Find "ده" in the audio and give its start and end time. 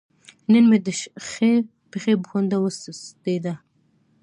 3.45-3.53